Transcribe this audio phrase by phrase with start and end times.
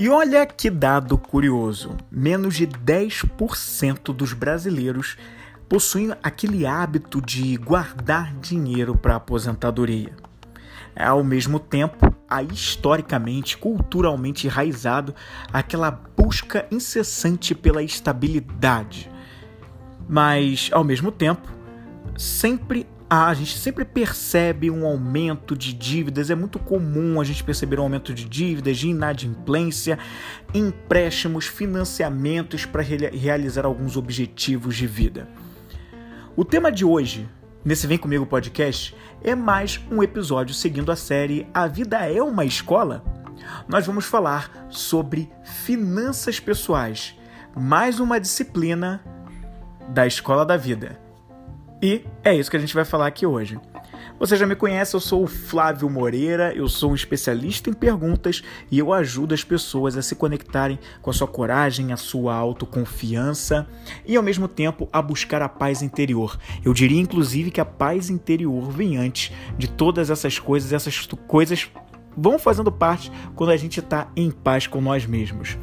[0.00, 5.18] E olha que dado curioso: menos de 10% dos brasileiros
[5.68, 10.16] possuem aquele hábito de guardar dinheiro para aposentadoria.
[10.96, 15.14] Ao mesmo tempo, há historicamente, culturalmente enraizado
[15.52, 19.10] aquela busca incessante pela estabilidade.
[20.08, 21.46] Mas, ao mesmo tempo,
[22.16, 27.80] sempre a gente sempre percebe um aumento de dívidas, é muito comum a gente perceber
[27.80, 29.98] um aumento de dívidas, de inadimplência,
[30.54, 35.28] empréstimos, financiamentos para realizar alguns objetivos de vida.
[36.36, 37.28] O tema de hoje,
[37.64, 42.44] nesse Vem Comigo podcast, é mais um episódio seguindo a série A Vida é uma
[42.44, 43.04] Escola.
[43.66, 47.18] Nós vamos falar sobre finanças pessoais,
[47.56, 49.04] mais uma disciplina
[49.88, 51.09] da Escola da Vida.
[51.82, 53.58] E é isso que a gente vai falar aqui hoje.
[54.18, 58.42] Você já me conhece, eu sou o Flávio Moreira, eu sou um especialista em perguntas
[58.70, 63.66] e eu ajudo as pessoas a se conectarem com a sua coragem, a sua autoconfiança
[64.04, 66.38] e ao mesmo tempo a buscar a paz interior.
[66.62, 71.70] Eu diria inclusive que a paz interior vem antes de todas essas coisas, essas coisas
[72.14, 75.56] vão fazendo parte quando a gente está em paz com nós mesmos.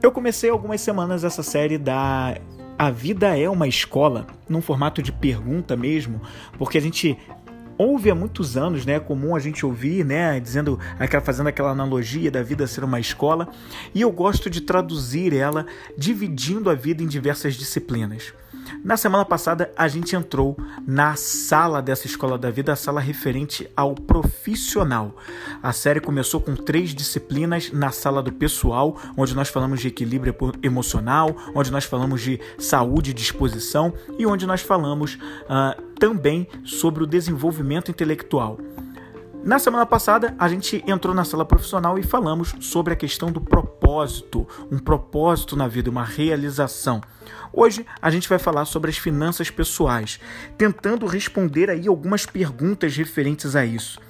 [0.00, 2.36] Eu comecei algumas semanas essa série da
[2.78, 6.20] a vida é uma escola, num formato de pergunta mesmo,
[6.58, 7.18] porque a gente
[7.76, 8.94] ouve há muitos anos, né?
[8.94, 10.38] É comum a gente ouvir, né?
[10.38, 10.78] Dizendo,
[11.22, 13.48] fazendo aquela analogia da vida ser uma escola,
[13.94, 15.66] e eu gosto de traduzir ela
[15.96, 18.32] dividindo a vida em diversas disciplinas.
[18.84, 23.68] Na semana passada, a gente entrou na sala dessa escola da vida, a sala referente
[23.76, 25.16] ao profissional.
[25.62, 30.34] A série começou com três disciplinas na sala do pessoal, onde nós falamos de equilíbrio
[30.62, 37.02] emocional, onde nós falamos de saúde e disposição e onde nós falamos uh, também sobre
[37.02, 38.58] o desenvolvimento intelectual.
[39.44, 43.42] Na semana passada, a gente entrou na sala profissional e falamos sobre a questão do
[43.42, 47.02] propósito, um propósito na vida, uma realização.
[47.56, 50.18] Hoje a gente vai falar sobre as finanças pessoais,
[50.58, 54.00] tentando responder aí algumas perguntas referentes a isso.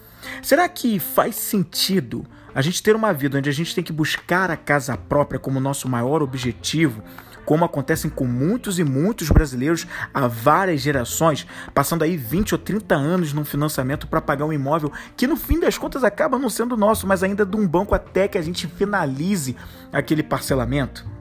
[0.42, 2.24] Será que faz sentido
[2.54, 5.60] a gente ter uma vida onde a gente tem que buscar a casa própria como
[5.60, 7.02] nosso maior objetivo,
[7.44, 12.94] como acontecem com muitos e muitos brasileiros há várias gerações, passando aí 20 ou 30
[12.94, 16.78] anos num financiamento para pagar um imóvel que no fim das contas acaba não sendo
[16.78, 19.54] nosso, mas ainda de um banco até que a gente finalize
[19.92, 21.13] aquele parcelamento?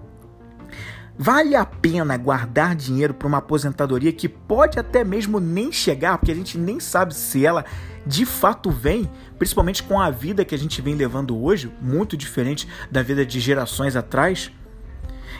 [1.17, 6.31] Vale a pena guardar dinheiro para uma aposentadoria que pode até mesmo nem chegar, porque
[6.31, 7.63] a gente nem sabe se ela
[8.05, 12.67] de fato vem, principalmente com a vida que a gente vem levando hoje, muito diferente
[12.91, 14.51] da vida de gerações atrás?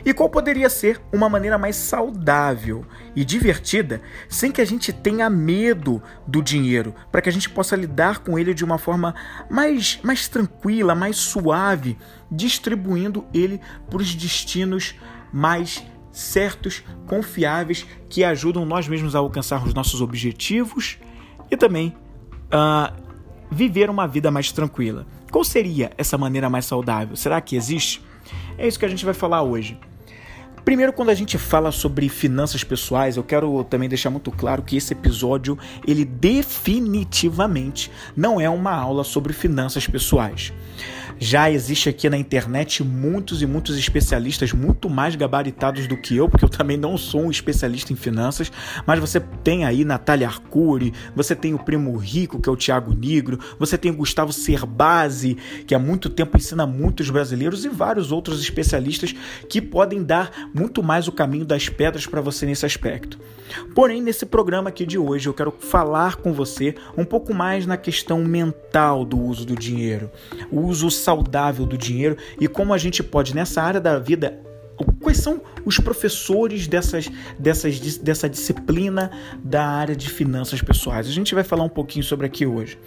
[0.06, 2.86] E qual poderia ser uma maneira mais saudável
[3.16, 7.76] e divertida sem que a gente tenha medo do dinheiro, para que a gente possa
[7.76, 9.16] lidar com ele de uma forma
[9.50, 11.98] mais, mais tranquila, mais suave,
[12.30, 14.96] distribuindo ele para os destinos
[15.34, 21.00] mais certos, confiáveis, que ajudam nós mesmos a alcançar os nossos objetivos
[21.50, 21.96] e também
[22.54, 22.94] uh,
[23.50, 25.08] viver uma vida mais tranquila.
[25.32, 27.16] Qual seria essa maneira mais saudável?
[27.16, 28.02] Será que existe?
[28.58, 29.78] É isso que a gente vai falar hoje.
[30.64, 34.78] Primeiro, quando a gente fala sobre finanças pessoais, eu quero também deixar muito claro que
[34.78, 40.54] esse episódio, ele definitivamente não é uma aula sobre finanças pessoais.
[41.20, 46.28] Já existe aqui na internet muitos e muitos especialistas muito mais gabaritados do que eu,
[46.28, 48.52] porque eu também não sou um especialista em finanças,
[48.86, 52.94] mas você tem aí Natália Arcuri, você tem o Primo Rico, que é o Tiago
[52.94, 58.12] Negro, você tem o Gustavo Cerbasi, que há muito tempo ensina muitos brasileiros e vários
[58.12, 59.14] outros especialistas
[59.50, 63.20] que podem dar muito mais o caminho das pedras para você nesse aspecto.
[63.76, 67.78] Porém, nesse programa aqui de hoje, eu quero falar com você um pouco mais na
[67.78, 70.10] questão mental do uso do dinheiro,
[70.52, 74.40] o uso saudável do dinheiro e como a gente pode, nessa área da vida,
[75.02, 79.12] quais são os professores dessas, dessas, dessa disciplina
[79.44, 81.08] da área de finanças pessoais.
[81.08, 82.78] A gente vai falar um pouquinho sobre aqui hoje.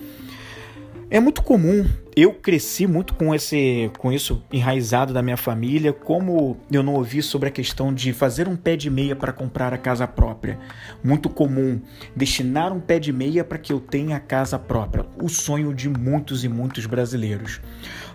[1.11, 1.87] É muito comum,
[2.17, 7.21] eu cresci muito com esse com isso enraizado da minha família, como eu não ouvi
[7.21, 10.59] sobre a questão de fazer um pé de meia para comprar a casa própria.
[11.05, 11.79] Muito comum
[12.17, 15.91] destinar um pé de meia para que eu tenha a casa própria, o sonho de
[15.91, 17.61] muitos e muitos brasileiros.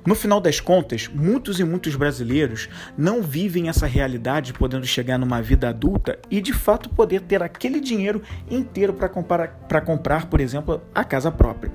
[0.03, 5.43] No final das contas, muitos e muitos brasileiros não vivem essa realidade podendo chegar numa
[5.43, 9.49] vida adulta e de fato poder ter aquele dinheiro inteiro para comprar,
[9.85, 11.71] comprar, por exemplo, a casa própria.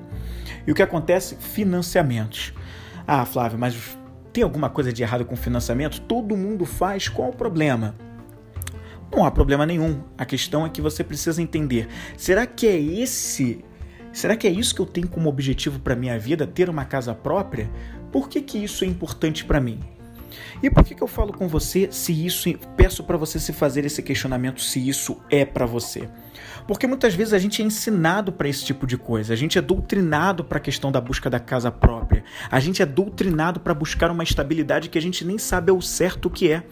[0.67, 1.37] E o que acontece?
[2.17, 2.53] Financiamentos.
[3.05, 3.97] Ah, Flávio, mas
[4.33, 6.01] tem alguma coisa de errado com financiamento?
[6.01, 7.95] Todo mundo faz, qual o problema?
[9.11, 10.01] Não há problema nenhum.
[10.17, 11.87] A questão é que você precisa entender:
[12.17, 13.63] será que é esse?
[14.11, 17.13] Será que é isso que eu tenho como objetivo para minha vida, ter uma casa
[17.13, 17.69] própria?
[18.11, 19.79] Por que, que isso é importante para mim?
[20.61, 23.85] E por que, que eu falo com você se isso, peço para você se fazer
[23.85, 26.09] esse questionamento se isso é para você?
[26.67, 29.61] Porque muitas vezes a gente é ensinado para esse tipo de coisa, a gente é
[29.61, 34.11] doutrinado para a questão da busca da casa própria, a gente é doutrinado para buscar
[34.11, 36.63] uma estabilidade que a gente nem sabe ao certo o que é.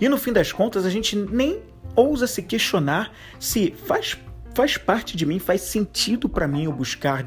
[0.00, 1.60] E no fim das contas, a gente nem
[1.94, 4.16] ousa se questionar se faz,
[4.54, 7.24] faz parte de mim, faz sentido para mim eu buscar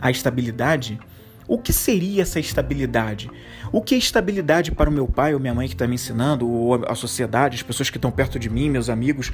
[0.00, 0.98] a estabilidade.
[1.46, 3.30] O que seria essa estabilidade?
[3.70, 6.48] O que é estabilidade para o meu pai ou minha mãe que está me ensinando,
[6.48, 9.32] ou a sociedade, as pessoas que estão perto de mim, meus amigos?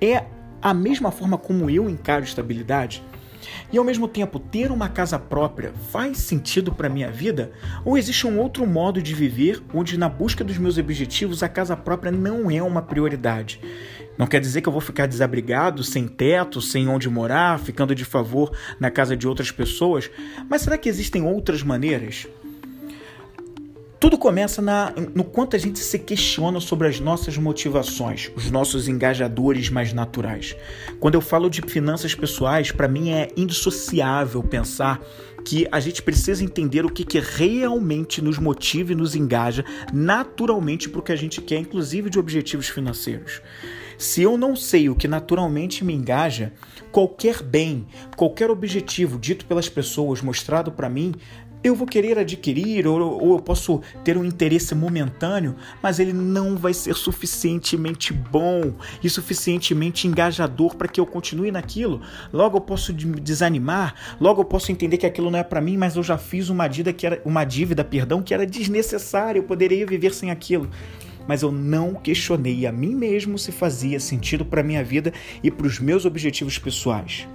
[0.00, 0.24] É
[0.60, 3.02] a mesma forma como eu encaro estabilidade?
[3.72, 7.52] E ao mesmo tempo, ter uma casa própria faz sentido para minha vida?
[7.84, 11.76] Ou existe um outro modo de viver onde, na busca dos meus objetivos, a casa
[11.76, 13.60] própria não é uma prioridade?
[14.16, 18.04] Não quer dizer que eu vou ficar desabrigado, sem teto, sem onde morar, ficando de
[18.04, 20.10] favor na casa de outras pessoas,
[20.48, 22.26] mas será que existem outras maneiras?
[24.04, 28.86] Tudo começa na, no quanto a gente se questiona sobre as nossas motivações, os nossos
[28.86, 30.54] engajadores mais naturais.
[31.00, 35.00] Quando eu falo de finanças pessoais, para mim é indissociável pensar
[35.42, 40.86] que a gente precisa entender o que, que realmente nos motiva e nos engaja naturalmente
[40.86, 43.40] para o que a gente quer, inclusive de objetivos financeiros.
[44.04, 46.52] Se eu não sei o que naturalmente me engaja,
[46.92, 47.86] qualquer bem,
[48.18, 51.14] qualquer objetivo dito pelas pessoas, mostrado para mim,
[51.64, 56.54] eu vou querer adquirir ou, ou, eu posso ter um interesse momentâneo, mas ele não
[56.54, 62.02] vai ser suficientemente bom e suficientemente engajador para que eu continue naquilo.
[62.30, 65.78] Logo eu posso me desanimar, logo eu posso entender que aquilo não é para mim,
[65.78, 69.44] mas eu já fiz uma dívida que era uma dívida, perdão, que era desnecessária, eu
[69.44, 70.68] poderia viver sem aquilo
[71.26, 75.12] mas eu não questionei a mim mesmo se fazia sentido para minha vida
[75.42, 77.26] e para os meus objetivos pessoais.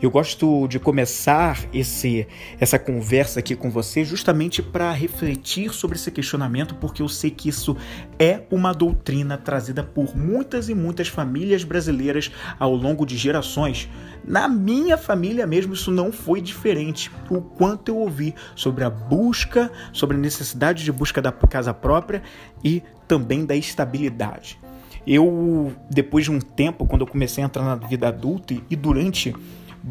[0.00, 2.24] Eu gosto de começar esse,
[2.60, 7.48] essa conversa aqui com você justamente para refletir sobre esse questionamento, porque eu sei que
[7.48, 7.76] isso
[8.16, 12.30] é uma doutrina trazida por muitas e muitas famílias brasileiras
[12.60, 13.88] ao longo de gerações.
[14.24, 17.10] Na minha família mesmo, isso não foi diferente.
[17.28, 22.22] O quanto eu ouvi sobre a busca, sobre a necessidade de busca da casa própria
[22.62, 24.58] e também da estabilidade.
[25.06, 29.34] Eu, depois de um tempo, quando eu comecei a entrar na vida adulta e durante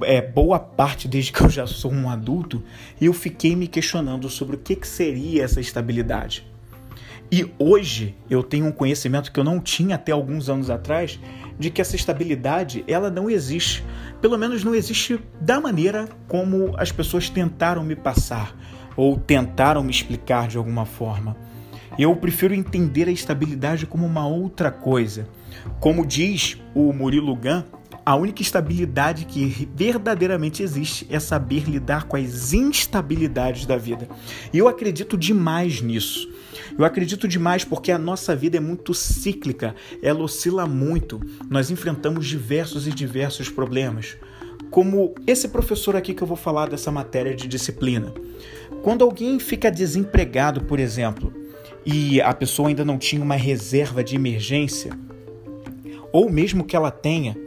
[0.04, 2.64] é, boa parte desde que eu já sou um adulto,
[3.02, 6.46] eu fiquei me questionando sobre o que, que seria essa estabilidade.
[7.32, 11.20] E hoje eu tenho um conhecimento que eu não tinha até alguns anos atrás
[11.60, 13.84] de que essa estabilidade ela não existe.
[14.22, 18.56] Pelo menos não existe da maneira como as pessoas tentaram me passar
[18.96, 21.36] ou tentaram me explicar de alguma forma.
[21.98, 25.28] Eu prefiro entender a estabilidade como uma outra coisa.
[25.80, 27.64] Como diz o Murilo Gun,
[28.06, 34.08] a única estabilidade que verdadeiramente existe é saber lidar com as instabilidades da vida.
[34.54, 36.32] E eu acredito demais nisso.
[36.78, 41.20] Eu acredito demais porque a nossa vida é muito cíclica, ela oscila muito.
[41.50, 44.16] Nós enfrentamos diversos e diversos problemas.
[44.70, 48.14] Como esse professor aqui que eu vou falar dessa matéria de disciplina.
[48.84, 51.47] Quando alguém fica desempregado, por exemplo,
[51.90, 54.92] e a pessoa ainda não tinha uma reserva de emergência,
[56.12, 57.38] ou mesmo que ela tenha,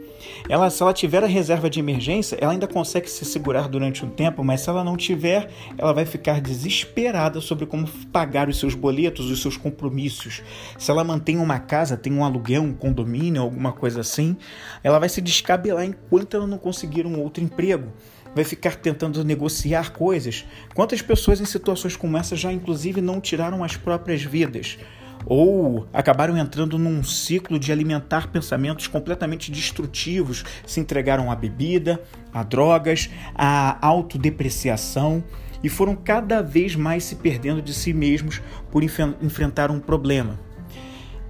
[0.49, 4.09] ela, se ela tiver a reserva de emergência, ela ainda consegue se segurar durante um
[4.09, 5.47] tempo, mas se ela não tiver,
[5.77, 10.41] ela vai ficar desesperada sobre como pagar os seus boletos, os seus compromissos.
[10.77, 14.35] Se ela mantém uma casa, tem um aluguel, um condomínio, alguma coisa assim,
[14.83, 17.91] ela vai se descabelar enquanto ela não conseguir um outro emprego
[18.35, 20.45] vai ficar tentando negociar coisas.
[20.73, 24.77] Quantas pessoas em situações como essa já, inclusive, não tiraram as próprias vidas?
[25.25, 32.01] ou acabaram entrando num ciclo de alimentar pensamentos completamente destrutivos, se entregaram à bebida,
[32.33, 35.23] a drogas, à autodepreciação
[35.63, 40.39] e foram cada vez mais se perdendo de si mesmos por enfrentar um problema.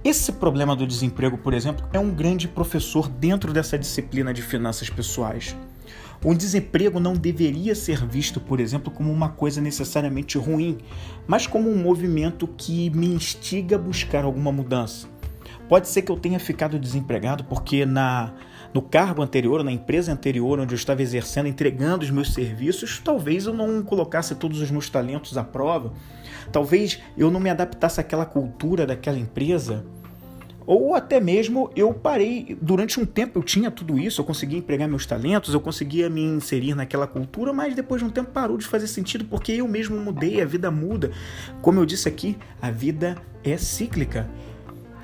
[0.04, 4.90] Esse problema do desemprego, por exemplo, é um grande professor dentro dessa disciplina de finanças
[4.90, 5.54] pessoais.
[6.24, 10.78] O desemprego não deveria ser visto, por exemplo, como uma coisa necessariamente ruim,
[11.26, 15.08] mas como um movimento que me instiga a buscar alguma mudança.
[15.68, 18.32] Pode ser que eu tenha ficado desempregado porque na
[18.72, 23.44] no cargo anterior, na empresa anterior onde eu estava exercendo, entregando os meus serviços, talvez
[23.44, 25.92] eu não colocasse todos os meus talentos à prova.
[26.50, 29.84] Talvez eu não me adaptasse àquela cultura daquela empresa
[30.66, 34.88] ou até mesmo eu parei, durante um tempo eu tinha tudo isso, eu conseguia empregar
[34.88, 38.66] meus talentos, eu conseguia me inserir naquela cultura, mas depois de um tempo parou de
[38.66, 41.10] fazer sentido porque eu mesmo mudei, a vida muda.
[41.60, 44.28] Como eu disse aqui, a vida é cíclica.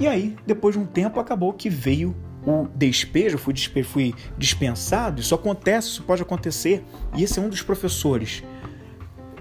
[0.00, 2.14] E aí, depois de um tempo, acabou que veio
[2.46, 6.84] o despejo, fui, fui dispensado, isso acontece, isso pode acontecer.
[7.16, 8.44] E esse é um dos professores.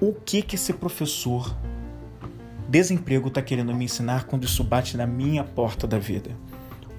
[0.02, 1.56] O que que esse professor
[2.68, 6.32] desemprego está querendo me ensinar quando isso bate na minha porta da vida?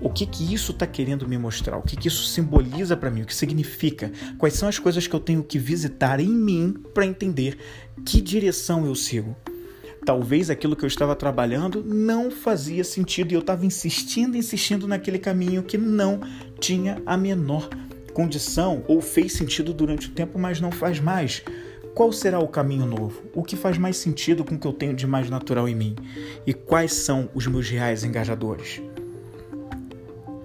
[0.01, 1.77] O que que isso está querendo me mostrar?
[1.77, 3.23] O que que isso simboliza para mim?
[3.23, 4.13] O que significa?
[4.39, 7.59] Quais são as coisas que eu tenho que visitar em mim para entender
[8.07, 9.37] que direção eu sigo?
[10.07, 15.19] Talvez aquilo que eu estava trabalhando não fazia sentido e eu estava insistindo, insistindo naquele
[15.19, 16.21] caminho que não
[16.61, 17.69] tinha a menor
[18.15, 21.43] condição ou fez sentido durante o tempo, mas não faz mais.
[21.99, 23.25] Qual será o caminho novo?
[23.35, 25.97] O que faz mais sentido com o que eu tenho de mais natural em mim?
[26.47, 28.81] E quais são os meus reais engajadores?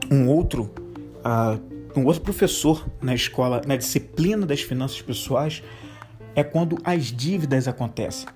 [0.09, 0.73] Um outro,
[1.19, 1.61] uh,
[1.95, 5.61] um outro professor na escola, na disciplina das finanças pessoais,
[6.33, 8.27] é quando as dívidas acontecem.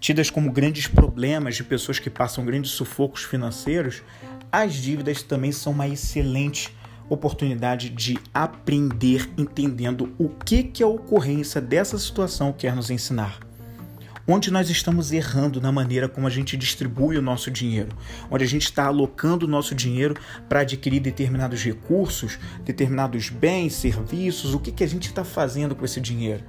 [0.00, 4.02] Tidas como grandes problemas de pessoas que passam grandes sufocos financeiros,
[4.50, 6.74] as dívidas também são uma excelente
[7.12, 13.38] oportunidade de aprender entendendo o que, que a ocorrência dessa situação quer nos ensinar.
[14.26, 17.90] Onde nós estamos errando na maneira como a gente distribui o nosso dinheiro,
[18.30, 20.14] onde a gente está alocando o nosso dinheiro
[20.48, 25.84] para adquirir determinados recursos, determinados bens, serviços, o que, que a gente está fazendo com
[25.84, 26.44] esse dinheiro.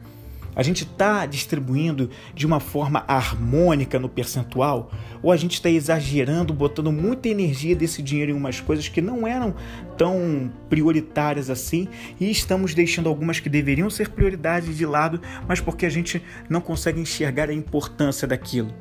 [0.56, 4.92] A gente está distribuindo de uma forma harmônica no percentual?
[5.22, 9.28] Ou a gente está exagerando, botando muita energia desse dinheiro em umas coisas que não
[9.28, 9.56] eram
[9.98, 11.88] tão prioritárias assim
[12.20, 16.62] e estamos deixando algumas que deveriam ser prioridade de lado, mas porque a gente não
[16.62, 18.74] consegue enxergar a importância daquilo?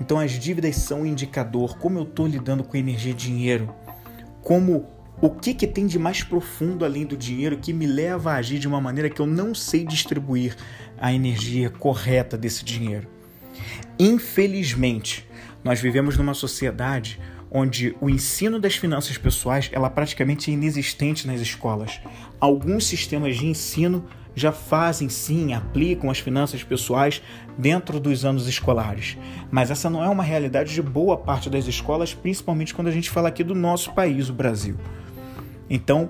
[0.00, 3.72] Então as dívidas são um indicador como eu estou lidando com energia e dinheiro,
[4.42, 4.86] como
[5.22, 8.58] o que, que tem de mais profundo além do dinheiro que me leva a agir
[8.58, 10.56] de uma maneira que eu não sei distribuir
[10.98, 13.06] a energia correta desse dinheiro?
[13.96, 15.24] Infelizmente,
[15.62, 21.40] nós vivemos numa sociedade onde o ensino das finanças pessoais ela praticamente é inexistente nas
[21.40, 22.00] escolas.
[22.40, 27.22] Alguns sistemas de ensino já fazem sim, aplicam as finanças pessoais
[27.56, 29.16] dentro dos anos escolares.
[29.52, 33.08] Mas essa não é uma realidade de boa parte das escolas, principalmente quando a gente
[33.08, 34.76] fala aqui do nosso país, o Brasil.
[35.68, 36.08] Então,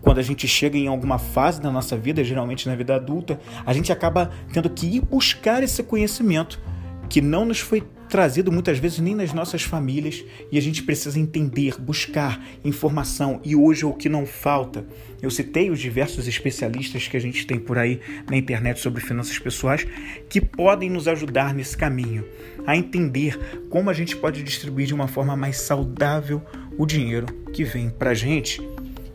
[0.00, 3.72] quando a gente chega em alguma fase da nossa vida, geralmente na vida adulta, a
[3.72, 6.60] gente acaba tendo que ir buscar esse conhecimento
[7.08, 11.18] que não nos foi trazido muitas vezes nem nas nossas famílias e a gente precisa
[11.18, 14.86] entender, buscar informação e hoje é o que não falta.
[15.22, 19.38] Eu citei os diversos especialistas que a gente tem por aí na internet sobre finanças
[19.38, 19.86] pessoais
[20.28, 22.26] que podem nos ajudar nesse caminho,
[22.66, 23.38] a entender
[23.70, 26.42] como a gente pode distribuir de uma forma mais saudável
[26.76, 28.60] o dinheiro que vem para gente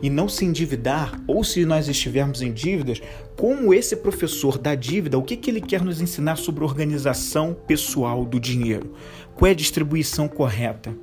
[0.01, 3.01] e não se endividar, ou se nós estivermos em dívidas,
[3.36, 8.25] como esse professor da dívida, o que, que ele quer nos ensinar sobre organização pessoal
[8.25, 8.94] do dinheiro?
[9.36, 10.96] Qual é a distribuição correta?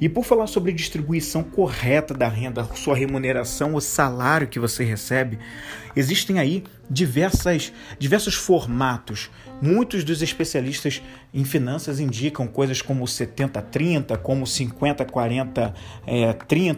[0.00, 5.38] E por falar sobre distribuição correta da renda, sua remuneração, o salário que você recebe,
[5.94, 9.30] existem aí diversas, diversos formatos.
[9.60, 11.02] Muitos dos especialistas
[11.32, 15.72] em finanças indicam coisas como 70-30, como 50-40-30,
[16.06, 16.34] é,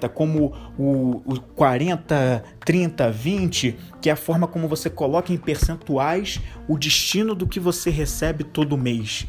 [0.08, 7.34] como o, o 40-30-20, que é a forma como você coloca em percentuais o destino
[7.34, 9.26] do que você recebe todo mês.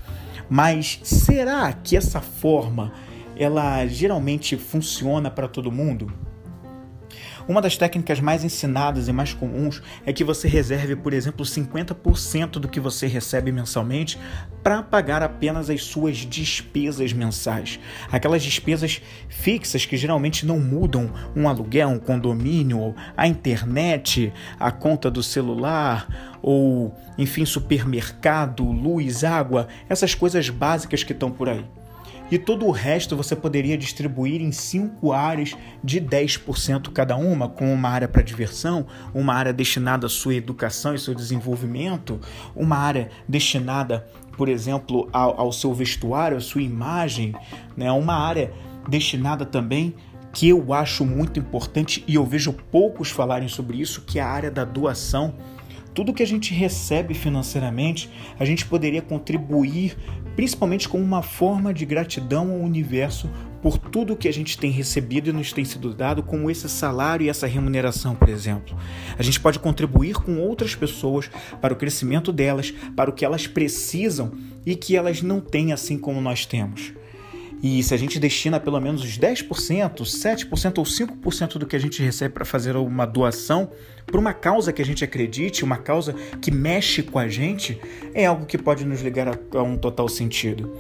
[0.50, 2.94] Mas será que essa forma
[3.40, 6.12] ela geralmente funciona para todo mundo?
[7.50, 12.52] Uma das técnicas mais ensinadas e mais comuns é que você reserve, por exemplo, 50%
[12.60, 14.20] do que você recebe mensalmente
[14.62, 17.80] para pagar apenas as suas despesas mensais.
[18.12, 25.10] Aquelas despesas fixas que geralmente não mudam, um aluguel, um condomínio, a internet, a conta
[25.10, 31.66] do celular ou, enfim, supermercado, luz, água, essas coisas básicas que estão por aí
[32.32, 37.74] e todo o resto você poderia distribuir em cinco áreas de 10% cada uma, com
[37.74, 42.20] uma área para diversão, uma área destinada à sua educação e seu desenvolvimento,
[42.56, 44.08] uma área destinada,
[44.38, 47.34] por exemplo, ao, ao seu vestuário, à sua imagem,
[47.76, 47.92] né?
[47.92, 48.52] uma área
[48.88, 49.96] destinada também
[50.32, 54.28] que eu acho muito importante e eu vejo poucos falarem sobre isso, que é a
[54.28, 55.34] área da doação
[56.00, 59.98] tudo que a gente recebe financeiramente, a gente poderia contribuir
[60.34, 63.30] principalmente como uma forma de gratidão ao universo
[63.62, 67.26] por tudo que a gente tem recebido e nos tem sido dado, como esse salário
[67.26, 68.78] e essa remuneração, por exemplo.
[69.18, 71.30] A gente pode contribuir com outras pessoas
[71.60, 74.32] para o crescimento delas, para o que elas precisam
[74.66, 76.94] e que elas não têm assim como nós temos.
[77.62, 81.80] E se a gente destina pelo menos os 10%, 7% ou 5% do que a
[81.80, 83.70] gente recebe para fazer uma doação
[84.06, 87.80] para uma causa que a gente acredite, uma causa que mexe com a gente,
[88.14, 90.74] é algo que pode nos ligar a, um total sentido.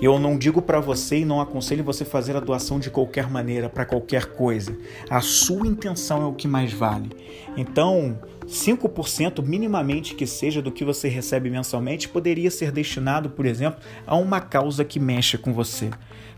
[0.00, 3.68] Eu não digo para você e não aconselho você fazer a doação de qualquer maneira,
[3.68, 4.76] para qualquer coisa.
[5.10, 7.10] A sua intenção é o que mais vale.
[7.56, 8.16] Então,
[8.48, 14.16] 5% minimamente que seja do que você recebe mensalmente poderia ser destinado, por exemplo, a
[14.16, 15.90] uma causa que mexe com você.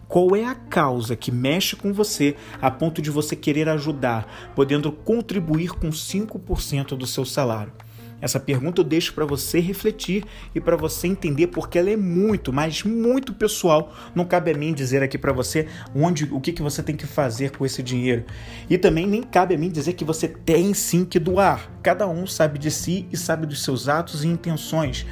[0.08, 4.90] Qual é a causa que mexe com você a ponto de você querer ajudar, podendo
[4.90, 7.72] contribuir com 5% do seu salário?
[8.20, 10.24] Essa pergunta eu deixo para você refletir
[10.54, 13.94] e para você entender porque ela é muito, mas muito pessoal.
[14.14, 17.06] Não cabe a mim dizer aqui para você onde, o que, que você tem que
[17.06, 18.24] fazer com esse dinheiro.
[18.68, 21.70] E também nem cabe a mim dizer que você tem sim que doar.
[21.82, 25.06] Cada um sabe de si e sabe dos seus atos e intenções.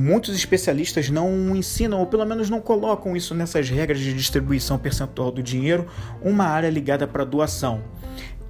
[0.00, 5.32] Muitos especialistas não ensinam, ou pelo menos não colocam isso nessas regras de distribuição percentual
[5.32, 5.88] do dinheiro,
[6.22, 7.82] uma área ligada para doação.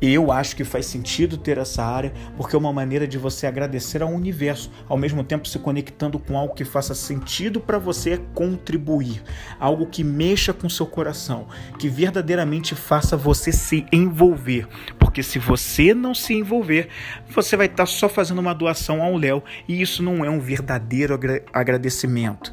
[0.00, 4.00] Eu acho que faz sentido ter essa área porque é uma maneira de você agradecer
[4.00, 9.20] ao universo, ao mesmo tempo se conectando com algo que faça sentido para você contribuir,
[9.58, 11.48] algo que mexa com seu coração,
[11.80, 14.68] que verdadeiramente faça você se envolver.
[15.00, 16.88] Porque se você não se envolver,
[17.28, 21.18] você vai estar só fazendo uma doação ao Léo e isso não é um verdadeiro
[21.52, 22.52] agradecimento,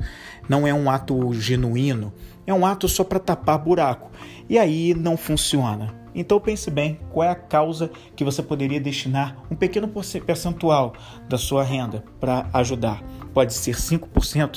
[0.49, 2.11] não é um ato genuíno,
[2.47, 4.11] é um ato só para tapar buraco.
[4.49, 6.04] E aí não funciona.
[6.15, 9.91] Então pense bem qual é a causa que você poderia destinar um pequeno
[10.25, 10.93] percentual
[11.27, 13.03] da sua renda para ajudar.
[13.33, 14.07] Pode ser 5%,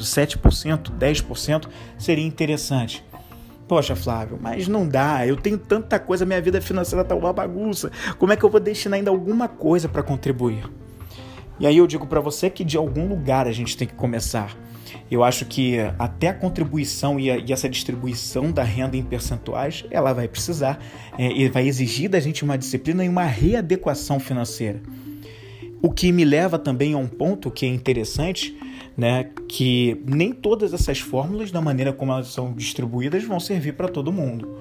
[0.03, 3.05] 7%, 10%, seria interessante.
[3.67, 5.27] Poxa, Flávio, mas não dá.
[5.27, 7.91] Eu tenho tanta coisa, minha vida financeira tá uma bagunça.
[8.19, 10.65] Como é que eu vou destinar ainda alguma coisa para contribuir?
[11.61, 14.57] E aí eu digo para você que de algum lugar a gente tem que começar.
[15.11, 19.85] Eu acho que até a contribuição e, a, e essa distribuição da renda em percentuais,
[19.91, 20.79] ela vai precisar
[21.19, 24.81] é, e vai exigir da gente uma disciplina e uma readequação financeira.
[25.81, 28.57] O que me leva também a um ponto que é interessante,
[28.97, 33.89] né, que nem todas essas fórmulas, da maneira como elas são distribuídas, vão servir para
[33.89, 34.59] todo mundo.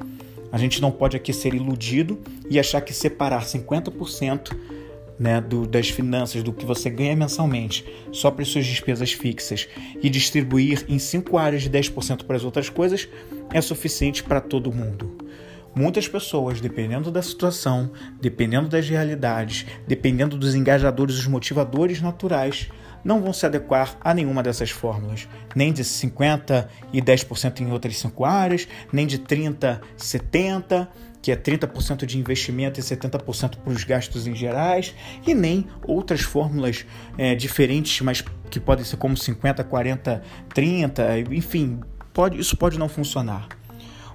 [0.51, 2.19] A gente não pode aqui ser iludido
[2.49, 4.55] e achar que separar 50%
[5.19, 9.67] né, do, das finanças, do que você ganha mensalmente, só para as suas despesas fixas
[10.01, 13.07] e distribuir em cinco áreas de 10% para as outras coisas,
[13.51, 15.17] é suficiente para todo mundo.
[15.75, 22.67] Muitas pessoas, dependendo da situação, dependendo das realidades, dependendo dos engajadores, os motivadores naturais,
[23.03, 27.97] não vão se adequar a nenhuma dessas fórmulas, nem de 50 e 10% em outras
[27.97, 30.89] cinco áreas, nem de 30, 70
[31.21, 36.21] que é 30% de investimento e 70% para os gastos em gerais, e nem outras
[36.21, 36.85] fórmulas
[37.17, 40.21] é, diferentes, mas que podem ser como 50, 40,
[40.53, 41.79] 30, enfim,
[42.13, 43.47] pode, isso pode não funcionar.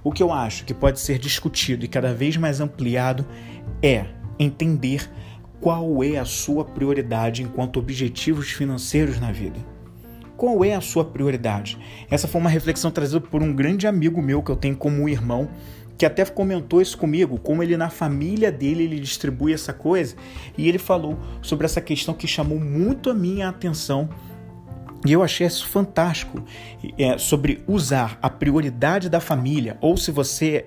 [0.04, 3.24] O que eu acho que pode ser discutido e cada vez mais ampliado
[3.80, 4.06] é
[4.38, 5.08] entender
[5.60, 9.60] qual é a sua prioridade enquanto objetivos financeiros na vida.
[10.36, 11.78] Qual é a sua prioridade?
[12.10, 15.48] Essa foi uma reflexão trazida por um grande amigo meu que eu tenho como irmão,
[15.96, 20.16] que até comentou isso comigo, como ele na família dele ele distribui essa coisa,
[20.56, 24.08] e ele falou sobre essa questão que chamou muito a minha atenção.
[25.04, 26.44] E eu achei isso fantástico,
[26.98, 30.66] é, sobre usar a prioridade da família, ou se você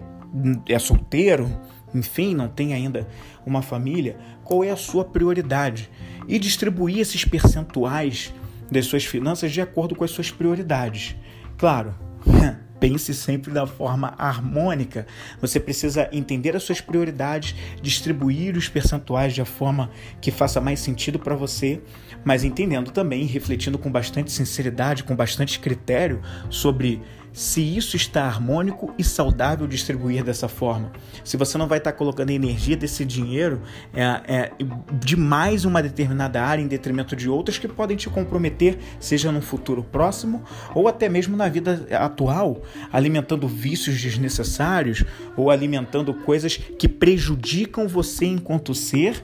[0.67, 1.49] é solteiro,
[1.93, 3.07] enfim, não tem ainda
[3.45, 5.89] uma família, qual é a sua prioridade?
[6.27, 8.33] E distribuir esses percentuais
[8.69, 11.15] das suas finanças de acordo com as suas prioridades.
[11.57, 11.95] Claro,
[12.85, 15.07] pense sempre da forma harmônica.
[15.41, 19.89] Você precisa entender as suas prioridades, distribuir os percentuais de forma
[20.21, 21.81] que faça mais sentido para você,
[22.23, 27.01] mas entendendo também, refletindo com bastante sinceridade, com bastante critério sobre
[27.35, 30.93] se isso está harmônico e saudável distribuir dessa forma.
[31.21, 33.61] Se você não vai estar colocando energia desse dinheiro
[33.93, 34.51] é, é,
[34.93, 39.41] de mais uma determinada área em detrimento de outras que podem te comprometer, seja no
[39.41, 45.03] futuro próximo ou até mesmo na vida atual, alimentando vícios desnecessários
[45.35, 49.21] ou alimentando coisas que prejudicam você enquanto ser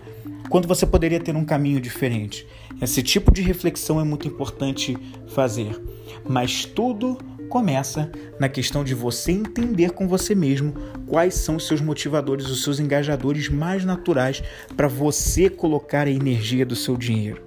[0.50, 2.45] quando você poderia ter um caminho diferente.
[2.82, 4.97] Esse tipo de reflexão é muito importante
[5.28, 5.82] fazer,
[6.28, 7.17] mas tudo
[7.51, 8.09] começa
[8.39, 10.73] na questão de você entender com você mesmo
[11.05, 14.41] quais são os seus motivadores, os seus engajadores mais naturais
[14.77, 17.43] para você colocar a energia do seu dinheiro.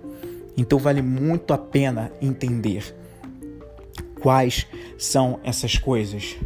[0.59, 2.95] Então vale muito a pena entender
[4.21, 4.67] quais
[4.99, 6.37] são essas coisas.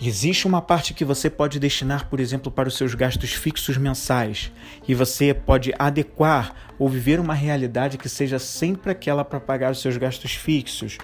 [0.00, 4.52] Existe uma parte que você pode destinar, por exemplo, para os seus gastos fixos mensais,
[4.86, 9.80] e você pode adequar ou viver uma realidade que seja sempre aquela para pagar os
[9.80, 10.98] seus gastos fixos.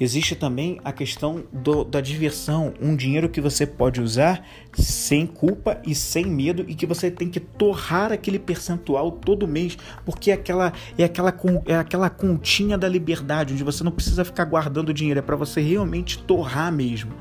[0.00, 5.80] Existe também a questão do, da diversão, um dinheiro que você pode usar sem culpa
[5.86, 10.34] e sem medo e que você tem que torrar aquele percentual todo mês, porque é
[10.34, 11.32] aquela é aquela
[11.66, 15.60] é aquela continha da liberdade onde você não precisa ficar guardando dinheiro, é para você
[15.60, 17.12] realmente torrar mesmo.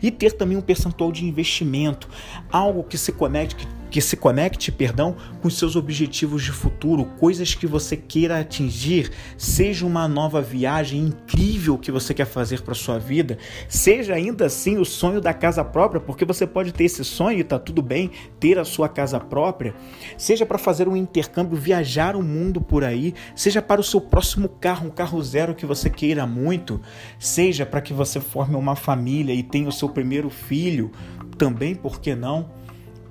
[0.00, 2.08] E ter também um percentual de investimento,
[2.50, 7.54] algo que se conecte que que se conecte, perdão, com seus objetivos de futuro, coisas
[7.54, 12.98] que você queira atingir, seja uma nova viagem incrível que você quer fazer para sua
[12.98, 17.38] vida, seja ainda assim o sonho da casa própria, porque você pode ter esse sonho
[17.38, 19.76] e tá tudo bem ter a sua casa própria,
[20.18, 24.48] seja para fazer um intercâmbio, viajar o mundo por aí, seja para o seu próximo
[24.48, 26.80] carro, um carro zero que você queira muito,
[27.16, 30.90] seja para que você forme uma família e tenha o seu primeiro filho,
[31.38, 32.63] também, por que não?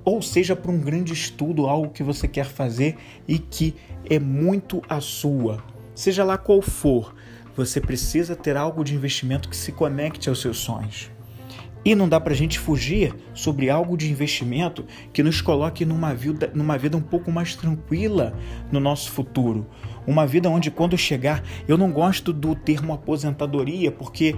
[0.04, 3.74] Ou seja para um grande estudo, algo que você quer fazer e que
[4.08, 5.62] é muito a sua.
[5.94, 7.14] Seja lá qual for,
[7.56, 11.10] você precisa ter algo de investimento que se conecte aos seus sonhos.
[11.84, 16.14] E não dá para a gente fugir sobre algo de investimento que nos coloque numa
[16.14, 18.32] vida, numa vida um pouco mais tranquila
[18.72, 19.66] no nosso futuro.
[20.06, 24.34] Uma vida onde, quando chegar, eu não gosto do termo aposentadoria, porque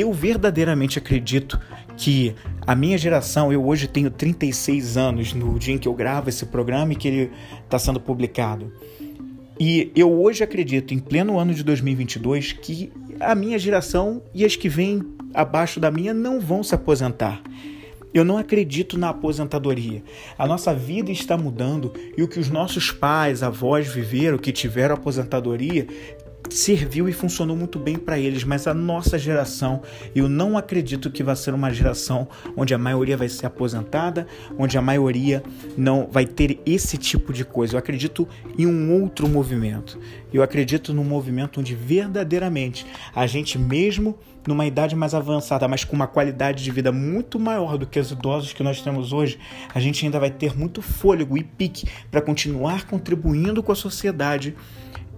[0.00, 1.60] eu verdadeiramente acredito
[1.96, 2.34] que
[2.66, 6.44] a minha geração, eu hoje tenho 36 anos no dia em que eu gravo esse
[6.46, 7.30] programa e que ele
[7.64, 8.72] está sendo publicado.
[9.58, 14.54] E eu hoje acredito, em pleno ano de 2022, que a minha geração e as
[14.54, 17.40] que vêm abaixo da minha não vão se aposentar.
[18.12, 20.02] Eu não acredito na aposentadoria.
[20.38, 24.94] A nossa vida está mudando e o que os nossos pais, avós viveram, que tiveram
[24.94, 25.86] aposentadoria,
[26.50, 29.82] serviu e funcionou muito bem para eles, mas a nossa geração,
[30.14, 34.26] eu não acredito que vai ser uma geração onde a maioria vai ser aposentada,
[34.58, 35.42] onde a maioria
[35.76, 37.74] não vai ter esse tipo de coisa.
[37.74, 38.28] Eu acredito
[38.58, 39.98] em um outro movimento.
[40.32, 45.96] Eu acredito num movimento onde verdadeiramente a gente mesmo numa idade mais avançada, mas com
[45.96, 49.38] uma qualidade de vida muito maior do que os idosos que nós temos hoje,
[49.74, 54.54] a gente ainda vai ter muito fôlego e pique para continuar contribuindo com a sociedade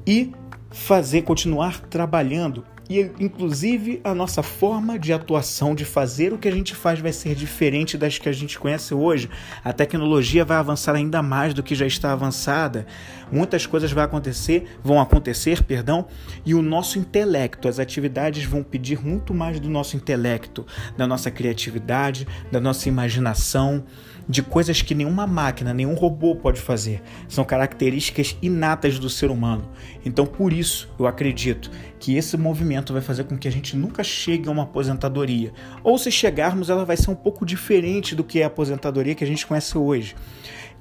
[0.07, 0.33] e
[0.71, 6.53] fazer continuar trabalhando e inclusive a nossa forma de atuação, de fazer o que a
[6.53, 9.29] gente faz vai ser diferente das que a gente conhece hoje.
[9.63, 12.87] A tecnologia vai avançar ainda mais do que já está avançada.
[13.31, 16.07] Muitas coisas vão acontecer, vão acontecer, perdão,
[16.47, 21.31] e o nosso intelecto, as atividades vão pedir muito mais do nosso intelecto, da nossa
[21.31, 23.85] criatividade, da nossa imaginação,
[24.29, 27.03] de coisas que nenhuma máquina, nenhum robô pode fazer.
[27.29, 29.71] São características inatas do ser humano.
[30.05, 34.05] Então, por isso, eu acredito que esse movimento vai fazer com que a gente nunca
[34.05, 35.53] chegue a uma aposentadoria.
[35.83, 39.25] Ou se chegarmos, ela vai ser um pouco diferente do que é a aposentadoria que
[39.25, 40.15] a gente conhece hoje.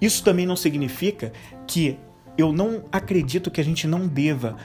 [0.01, 1.31] Isso também não significa
[1.65, 1.97] que
[2.38, 4.55] eu não acredito que a gente não deva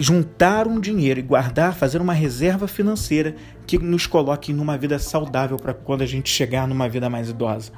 [0.00, 3.36] juntar um dinheiro e guardar, fazer uma reserva financeira
[3.66, 7.70] que nos coloque numa vida saudável para quando a gente chegar numa vida mais idosa.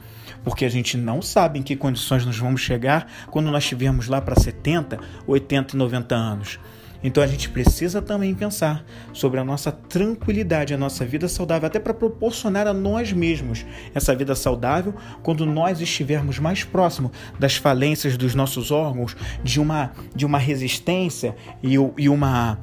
[0.45, 4.21] Porque a gente não sabe em que condições nós vamos chegar quando nós estivermos lá
[4.21, 6.61] para 70, 80 e 90 anos.
[7.03, 11.79] Então a gente precisa também pensar sobre a nossa tranquilidade, a nossa vida saudável, até
[11.79, 18.17] para proporcionar a nós mesmos essa vida saudável quando nós estivermos mais próximo das falências
[18.17, 22.59] dos nossos órgãos, de uma, de uma resistência e, e, uma,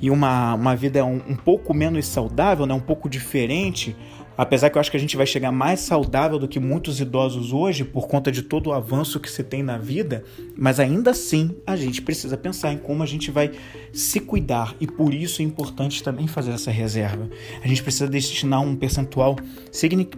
[0.00, 2.74] e uma, uma vida um, um pouco menos saudável, né?
[2.74, 3.96] um pouco diferente
[4.36, 7.52] Apesar que eu acho que a gente vai chegar mais saudável do que muitos idosos
[7.52, 10.24] hoje por conta de todo o avanço que se tem na vida,
[10.56, 13.52] mas ainda assim a gente precisa pensar em como a gente vai
[13.92, 17.28] se cuidar e por isso é importante também fazer essa reserva.
[17.62, 19.36] A gente precisa destinar um percentual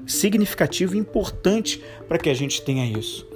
[0.07, 3.27] significativo e importante para que a gente tenha isso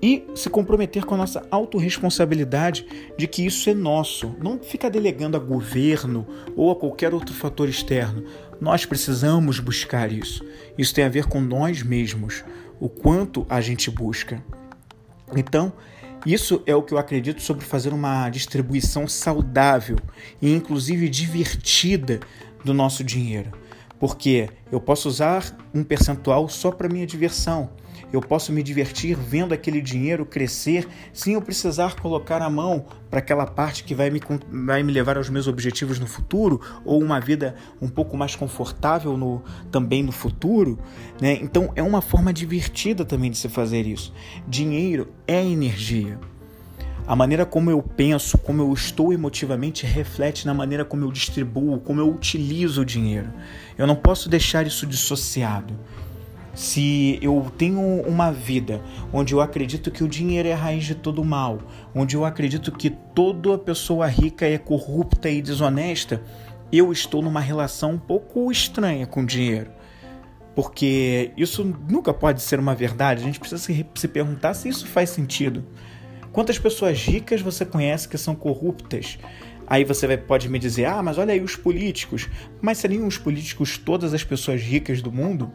[0.00, 4.34] e se comprometer com a nossa autorresponsabilidade de que isso é nosso.
[4.42, 6.26] Não ficar delegando a governo
[6.56, 8.24] ou a qualquer outro fator externo.
[8.60, 10.44] Nós precisamos buscar isso.
[10.76, 12.44] Isso tem a ver com nós mesmos,
[12.80, 14.42] o quanto a gente busca.
[15.36, 15.72] Então,
[16.26, 19.96] isso é o que eu acredito sobre fazer uma distribuição saudável
[20.42, 22.20] e inclusive divertida
[22.64, 23.52] do nosso dinheiro.
[23.98, 27.70] Porque eu posso usar um percentual só para minha diversão
[28.12, 33.18] eu posso me divertir vendo aquele dinheiro crescer sem eu precisar colocar a mão para
[33.18, 37.20] aquela parte que vai me, vai me levar aos meus objetivos no futuro ou uma
[37.20, 40.78] vida um pouco mais confortável no, também no futuro.
[41.20, 41.34] Né?
[41.34, 44.12] Então é uma forma divertida também de se fazer isso.
[44.46, 46.18] Dinheiro é energia.
[47.06, 51.80] A maneira como eu penso, como eu estou emotivamente, reflete na maneira como eu distribuo,
[51.80, 53.32] como eu utilizo o dinheiro.
[53.78, 55.74] Eu não posso deixar isso dissociado
[56.58, 60.94] se eu tenho uma vida onde eu acredito que o dinheiro é a raiz de
[60.96, 61.60] todo mal,
[61.94, 66.20] onde eu acredito que toda pessoa rica é corrupta e desonesta,
[66.72, 69.70] eu estou numa relação um pouco estranha com o dinheiro.
[70.52, 73.22] Porque isso nunca pode ser uma verdade.
[73.22, 75.64] A gente precisa se, se perguntar se isso faz sentido.
[76.32, 79.16] Quantas pessoas ricas você conhece que são corruptas?
[79.64, 82.28] Aí você vai, pode me dizer, ah, mas olha aí os políticos.
[82.60, 85.52] Mas seriam os políticos todas as pessoas ricas do mundo?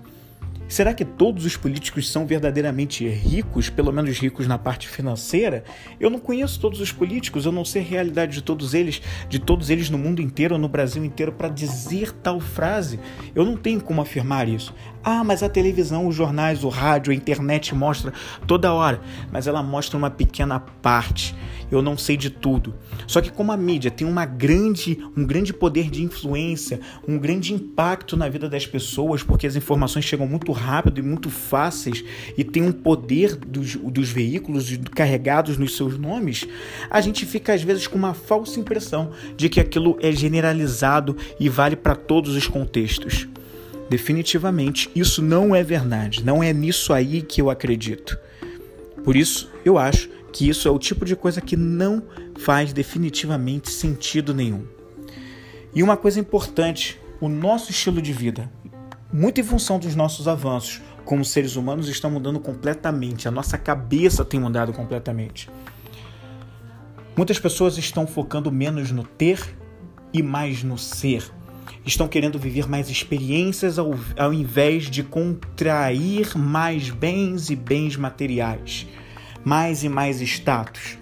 [0.73, 5.63] Será que todos os políticos são verdadeiramente ricos, pelo menos ricos na parte financeira?
[5.99, 9.37] Eu não conheço todos os políticos, eu não sei a realidade de todos eles, de
[9.37, 12.99] todos eles no mundo inteiro, no Brasil inteiro, para dizer tal frase.
[13.35, 14.73] Eu não tenho como afirmar isso.
[15.05, 18.13] Ah, mas a televisão, os jornais, o rádio, a internet mostra
[18.47, 19.01] toda hora,
[19.33, 21.35] mas ela mostra uma pequena parte.
[21.69, 22.73] Eu não sei de tudo.
[23.05, 27.51] Só que como a mídia tem uma grande, um grande poder de influência, um grande
[27.53, 32.01] impacto na vida das pessoas, porque as informações chegam muito rápido e muito fáceis
[32.37, 36.47] e tem um poder dos, dos veículos carregados nos seus nomes,
[36.89, 41.49] a gente fica às vezes com uma falsa impressão de que aquilo é generalizado e
[41.49, 43.27] vale para todos os contextos.
[43.89, 48.17] Definitivamente, isso não é verdade, não é nisso aí que eu acredito.
[49.03, 52.03] Por isso, eu acho que isso é o tipo de coisa que não
[52.39, 54.65] faz definitivamente sentido nenhum.
[55.75, 58.49] E uma coisa importante, o nosso estilo de vida,
[59.11, 63.27] muito em função dos nossos avanços como seres humanos, está mudando completamente.
[63.27, 65.49] A nossa cabeça tem mudado completamente.
[67.15, 69.55] Muitas pessoas estão focando menos no ter
[70.11, 71.23] e mais no ser.
[71.85, 78.87] Estão querendo viver mais experiências ao, ao invés de contrair mais bens e bens materiais,
[79.43, 80.97] mais e mais status.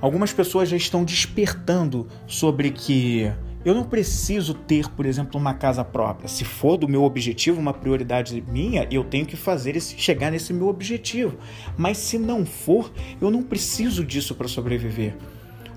[0.00, 3.30] Algumas pessoas já estão despertando sobre que
[3.64, 6.28] eu não preciso ter, por exemplo, uma casa própria.
[6.28, 10.52] Se for do meu objetivo, uma prioridade minha, eu tenho que fazer esse, chegar nesse
[10.52, 11.36] meu objetivo.
[11.76, 12.90] Mas se não for,
[13.20, 15.16] eu não preciso disso para sobreviver.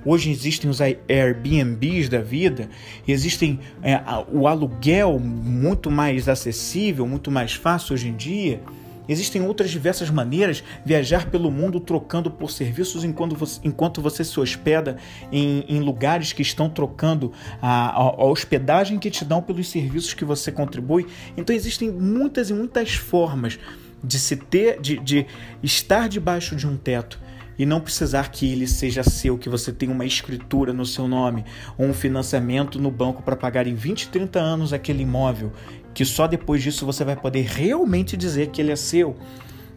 [0.03, 2.69] Hoje existem os Airbnbs da vida,
[3.07, 8.61] existem é, o aluguel muito mais acessível, muito mais fácil hoje em dia.
[9.07, 14.39] Existem outras diversas maneiras viajar pelo mundo trocando por serviços enquanto você, enquanto você se
[14.39, 14.97] hospeda
[15.31, 20.23] em, em lugares que estão trocando a, a, hospedagem que te dão pelos serviços que
[20.23, 21.07] você contribui.
[21.35, 23.59] Então existem muitas e muitas formas
[24.03, 25.25] de se ter, de, de
[25.61, 27.19] estar debaixo de um teto
[27.62, 31.45] e não precisar que ele seja seu, que você tenha uma escritura no seu nome
[31.78, 35.52] ou um financiamento no banco para pagar em 20, 30 anos aquele imóvel
[35.93, 39.15] que só depois disso você vai poder realmente dizer que ele é seu.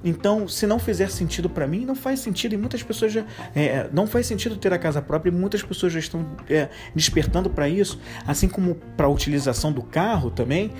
[0.02, 2.54] Então, se não fizer sentido para mim, não faz sentido.
[2.54, 3.24] E muitas pessoas já.
[3.54, 7.50] É, não faz sentido ter a casa própria, e muitas pessoas já estão é, despertando
[7.50, 8.00] para isso.
[8.26, 10.70] Assim como para a utilização do carro também.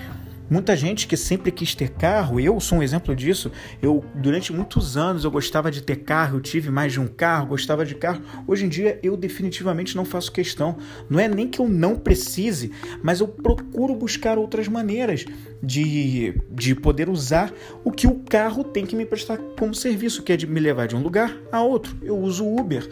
[0.48, 3.50] Muita gente que sempre quis ter carro, eu sou um exemplo disso.
[3.80, 7.46] Eu durante muitos anos eu gostava de ter carro, eu tive mais de um carro,
[7.46, 8.22] gostava de carro.
[8.46, 10.76] Hoje em dia eu definitivamente não faço questão.
[11.08, 15.24] Não é nem que eu não precise, mas eu procuro buscar outras maneiras
[15.62, 17.52] de, de poder usar
[17.82, 20.86] o que o carro tem que me prestar como serviço, que é de me levar
[20.86, 21.96] de um lugar a outro.
[22.02, 22.86] Eu uso Uber.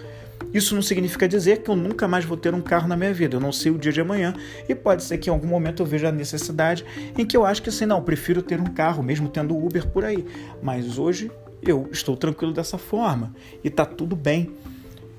[0.53, 3.37] Isso não significa dizer que eu nunca mais vou ter um carro na minha vida.
[3.37, 4.35] Eu não sei o dia de amanhã
[4.69, 6.85] e pode ser que em algum momento eu veja a necessidade
[7.17, 10.05] em que eu acho que assim, não, prefiro ter um carro mesmo tendo Uber por
[10.05, 10.25] aí.
[10.63, 11.31] Mas hoje
[11.63, 14.51] eu estou tranquilo dessa forma e tá tudo bem.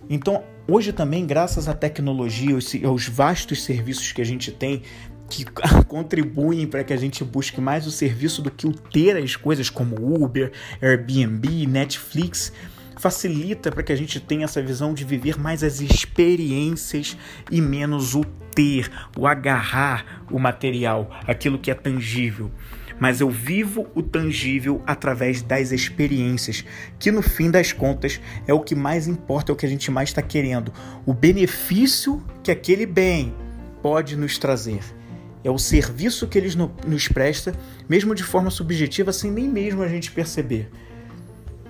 [0.09, 4.81] Então, hoje também, graças à tecnologia, aos vastos serviços que a gente tem,
[5.29, 5.45] que
[5.87, 9.69] contribuem para que a gente busque mais o serviço do que o ter as coisas
[9.69, 12.51] como Uber, Airbnb, Netflix
[13.03, 17.17] facilita para que a gente tenha essa visão de viver mais as experiências
[17.51, 18.23] e menos o
[18.55, 22.49] ter, o agarrar o material, aquilo que é tangível.
[22.97, 26.63] Mas eu vivo o tangível através das experiências,
[26.97, 29.91] que no fim das contas é o que mais importa, é o que a gente
[29.91, 30.71] mais está querendo.
[31.05, 33.35] O benefício que aquele bem
[33.81, 34.79] pode nos trazer
[35.43, 37.53] é o serviço que eles nos presta,
[37.89, 40.71] mesmo de forma subjetiva, sem nem mesmo a gente perceber.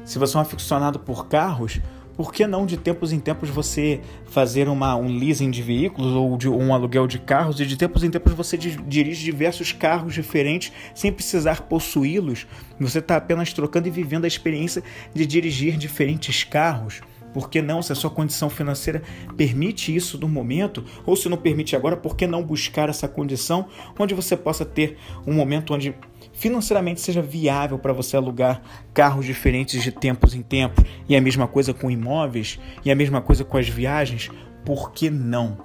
[0.06, 1.80] Se você é um aficionado por carros,
[2.16, 6.38] por que não de tempos em tempos você fazer uma, um leasing de veículos ou
[6.38, 10.72] de um aluguel de carros e de tempos em tempos você dirige diversos carros diferentes
[10.94, 12.46] sem precisar possuí-los?
[12.80, 17.02] Você está apenas trocando e vivendo a experiência de dirigir diferentes carros.
[17.34, 19.02] Por que não, se a sua condição financeira
[19.36, 23.66] permite isso no momento, ou se não permite agora, por que não buscar essa condição
[23.98, 25.96] onde você possa ter um momento onde
[26.44, 28.62] financeiramente seja viável para você alugar
[28.94, 33.22] carros diferentes de tempos em tempos, e a mesma coisa com imóveis, e a mesma
[33.22, 34.30] coisa com as viagens,
[34.66, 35.60] por que não?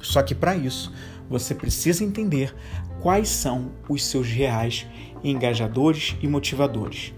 [0.00, 0.90] Só que para isso,
[1.28, 2.56] você precisa entender
[3.02, 4.86] quais são os seus reais
[5.22, 7.12] engajadores e motivadores.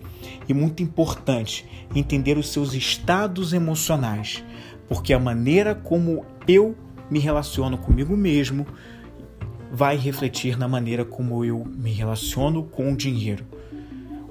[0.48, 1.64] E muito importante,
[1.94, 4.42] entender os seus estados emocionais,
[4.88, 6.76] porque a maneira como eu
[7.08, 8.66] me relaciono comigo mesmo
[9.72, 13.42] vai refletir na maneira como eu me relaciono com o dinheiro.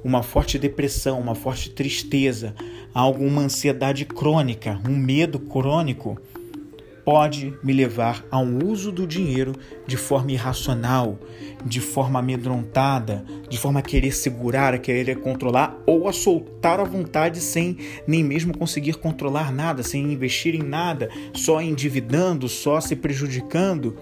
[0.04, 2.54] Uma forte depressão, uma forte tristeza,
[2.94, 6.22] alguma ansiedade crônica, um medo crônico
[7.04, 9.56] pode me levar a um uso do dinheiro
[9.88, 11.18] de forma irracional,
[11.66, 16.84] de forma amedrontada, de forma a querer segurar, a querer controlar ou a soltar à
[16.84, 22.96] vontade sem nem mesmo conseguir controlar nada, sem investir em nada, só endividando, só se
[22.96, 23.98] prejudicando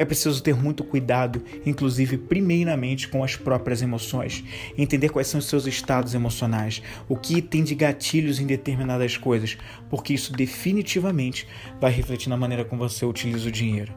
[0.00, 4.42] é preciso ter muito cuidado, inclusive primeiramente com as próprias emoções,
[4.78, 9.58] entender quais são os seus estados emocionais, o que tem de gatilhos em determinadas coisas,
[9.90, 11.46] porque isso definitivamente
[11.78, 13.92] vai refletir na maneira como você utiliza o dinheiro.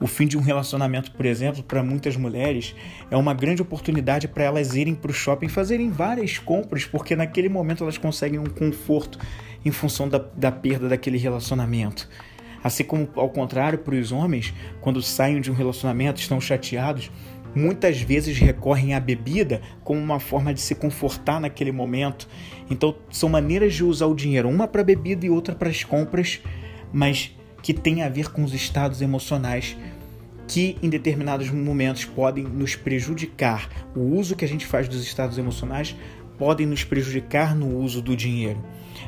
[0.00, 2.74] O fim de um relacionamento, por exemplo, para muitas mulheres
[3.10, 7.50] é uma grande oportunidade para elas irem para o shopping fazerem várias compras, porque naquele
[7.50, 9.18] momento elas conseguem um conforto
[9.62, 12.08] em função da, da perda daquele relacionamento.
[12.66, 17.12] Assim como, ao contrário, para os homens, quando saem de um relacionamento, estão chateados,
[17.54, 22.28] muitas vezes recorrem à bebida como uma forma de se confortar naquele momento.
[22.68, 26.40] Então, são maneiras de usar o dinheiro, uma para bebida e outra para as compras,
[26.92, 27.30] mas
[27.62, 29.76] que tem a ver com os estados emocionais
[30.48, 33.68] que em determinados momentos podem nos prejudicar.
[33.94, 35.94] O uso que a gente faz dos estados emocionais
[36.38, 38.62] podem nos prejudicar no uso do dinheiro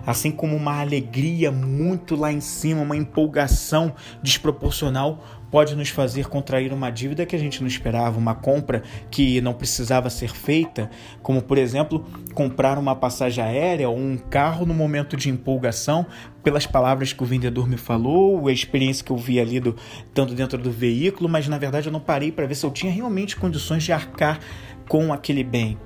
[0.07, 6.73] assim como uma alegria muito lá em cima, uma empolgação desproporcional pode nos fazer contrair
[6.73, 10.91] uma dívida que a gente não esperava, uma compra que não precisava ser feita,
[11.23, 16.07] como por exemplo, comprar uma passagem aérea ou um carro no momento de empolgação,
[16.43, 19.75] pelas palavras que o vendedor me falou, a experiência que eu vi ali do,
[20.13, 22.93] tanto dentro do veículo, mas na verdade eu não parei para ver se eu tinha
[22.93, 24.39] realmente condições de arcar
[24.87, 25.79] com aquele bem.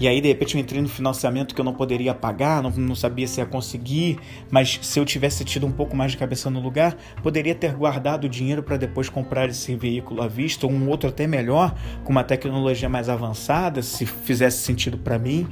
[0.00, 2.94] E aí, de repente, eu entrei no financiamento que eu não poderia pagar, não, não
[2.94, 6.60] sabia se ia conseguir, mas se eu tivesse tido um pouco mais de cabeça no
[6.60, 10.88] lugar, poderia ter guardado o dinheiro para depois comprar esse veículo à vista, ou um
[10.88, 15.48] outro até melhor, com uma tecnologia mais avançada, se fizesse sentido para mim.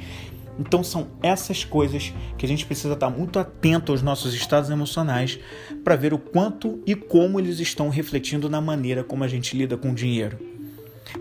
[0.60, 5.40] Então são essas coisas que a gente precisa estar muito atento aos nossos estados emocionais
[5.82, 9.76] para ver o quanto e como eles estão refletindo na maneira como a gente lida
[9.76, 10.55] com o dinheiro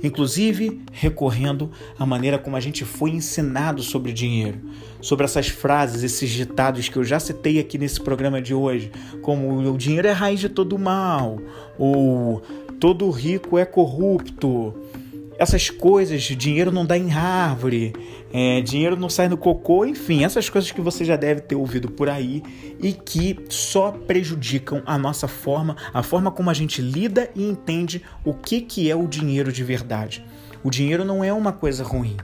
[0.04, 4.60] inclusive recorrendo à maneira como a gente foi ensinado sobre dinheiro,
[5.02, 9.58] sobre essas frases, esses ditados que eu já citei aqui nesse programa de hoje, como
[9.58, 11.39] o dinheiro é raiz de todo mal,
[11.78, 12.41] ou
[12.80, 14.74] todo rico é corrupto,
[15.38, 17.93] essas coisas, dinheiro não dá em árvore,
[18.38, 21.89] é, dinheiro não sai no cocô, enfim, essas coisas que você já deve ter ouvido
[21.89, 22.43] por aí
[22.82, 28.02] e que só prejudicam a nossa forma, a forma como a gente lida e entende
[28.26, 30.21] o que, que é o dinheiro de verdade.
[30.62, 32.17] O dinheiro não é uma coisa ruim.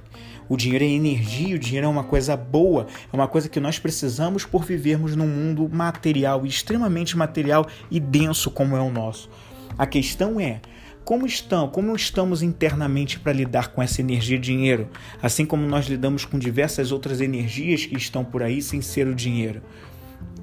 [0.49, 3.79] O dinheiro é energia, o dinheiro é uma coisa boa, é uma coisa que nós
[3.79, 9.29] precisamos por vivermos num mundo material, extremamente material e denso como é o nosso.
[9.77, 10.59] A questão é
[11.03, 14.89] como estão, como estamos internamente para lidar com essa energia dinheiro,
[15.21, 19.15] assim como nós lidamos com diversas outras energias que estão por aí sem ser o
[19.15, 19.61] dinheiro.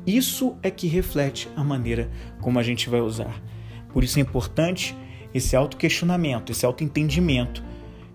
[0.06, 3.42] Isso é que reflete a maneira como a gente vai usar.
[3.92, 4.96] Por isso é importante
[5.32, 7.62] esse autoquestionamento, esse autoentendimento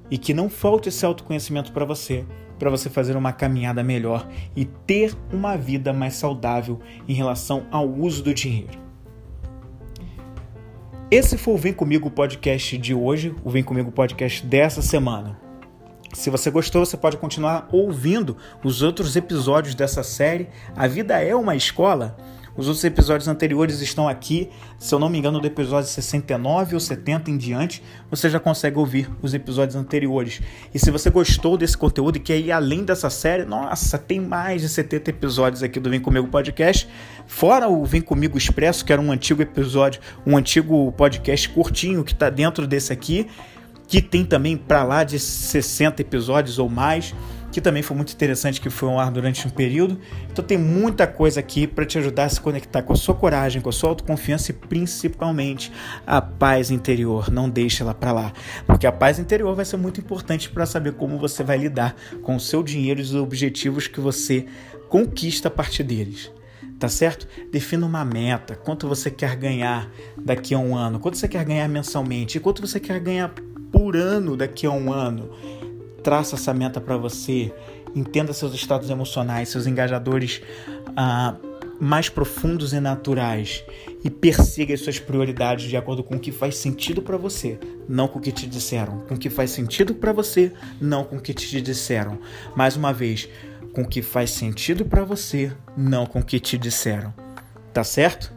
[0.09, 2.25] e que não falte esse autoconhecimento para você,
[2.59, 7.87] para você fazer uma caminhada melhor e ter uma vida mais saudável em relação ao
[7.89, 8.82] uso do dinheiro.
[11.15, 15.39] Esse foi o Vem Comigo podcast de hoje, o Vem Comigo podcast dessa semana.
[16.11, 20.49] Se você gostou, você pode continuar ouvindo os outros episódios dessa série.
[20.75, 22.17] A vida é uma escola.
[22.55, 24.49] Os outros episódios anteriores estão aqui.
[24.77, 28.77] Se eu não me engano, do episódio 69 ou 70 em diante, você já consegue
[28.77, 30.39] ouvir os episódios anteriores.
[30.71, 34.61] E se você gostou desse conteúdo e quer ir além dessa série, nossa, tem mais
[34.61, 36.87] de 70 episódios aqui do Vem Comigo Podcast.
[37.25, 42.13] Fora o Vem Comigo Expresso, que era um antigo episódio, um antigo podcast curtinho que
[42.13, 43.27] está dentro desse aqui,
[43.87, 47.15] que tem também para lá de 60 episódios ou mais
[47.53, 49.99] que também foi muito interessante, que foi um ar durante um período.
[50.31, 53.61] Então tem muita coisa aqui para te ajudar a se conectar com a sua coragem,
[53.61, 55.71] com a sua autoconfiança e principalmente
[56.05, 57.31] a paz interior.
[57.31, 58.33] Não deixe ela para lá,
[58.65, 62.35] porque a paz interior vai ser muito importante para saber como você vai lidar com
[62.35, 64.47] o seu dinheiro e os objetivos que você
[64.89, 66.31] conquista a partir deles
[66.79, 67.25] tá certo?
[67.49, 71.69] Defina uma meta, quanto você quer ganhar daqui a um ano, quanto você quer ganhar
[71.69, 73.33] mensalmente, quanto você quer ganhar
[73.71, 75.29] por ano daqui a um ano
[76.03, 77.53] traça essa meta para você,
[77.95, 80.41] entenda seus estados emocionais, seus engajadores
[80.95, 81.35] ah,
[81.79, 83.63] mais profundos e naturais
[84.03, 88.07] e persiga as suas prioridades de acordo com o que faz sentido para você, não
[88.07, 88.99] com o que te disseram.
[88.99, 92.19] Com o que faz sentido para você, não com o que te disseram.
[92.55, 93.29] Mais uma vez,
[93.73, 97.13] com o que faz sentido para você, não com o que te disseram.
[97.73, 98.31] Tá certo?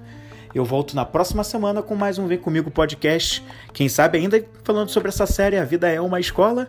[0.55, 3.45] Eu volto na próxima semana com mais um Vem Comigo podcast.
[3.75, 6.67] Quem sabe ainda falando sobre essa série A Vida é uma Escola.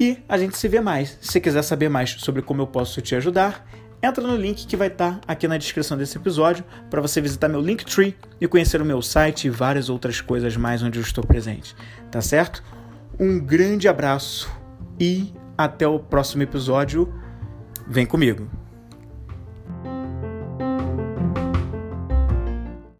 [0.00, 1.18] E a gente se vê mais.
[1.20, 3.66] Se quiser saber mais sobre como eu posso te ajudar,
[4.02, 7.60] entra no link que vai estar aqui na descrição desse episódio para você visitar meu
[7.60, 11.76] Linktree e conhecer o meu site e várias outras coisas mais onde eu estou presente.
[12.10, 12.64] Tá certo?
[13.18, 14.50] Um grande abraço
[14.98, 17.12] e até o próximo episódio.
[17.86, 18.59] Vem comigo.